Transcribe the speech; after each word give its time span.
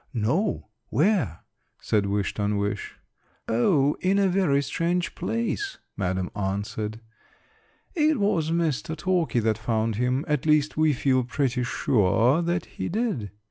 "No, 0.15 0.65
where?" 0.89 1.41
said 1.79 2.07
Wish 2.07 2.33
ton 2.33 2.57
wish. 2.57 2.95
"O, 3.47 3.93
in 4.01 4.17
a 4.17 4.27
very 4.27 4.63
strange 4.63 5.13
place," 5.13 5.77
madam 5.95 6.31
answered. 6.35 7.01
"It 7.93 8.19
was 8.19 8.49
Mr. 8.49 8.97
Talky 8.97 9.39
that 9.41 9.59
found 9.59 9.97
him. 9.97 10.25
At 10.27 10.47
least 10.47 10.75
we 10.75 10.93
feel 10.93 11.23
pretty 11.23 11.61
sure 11.61 12.41
that 12.41 12.65
he 12.65 12.89
did. 12.89 13.29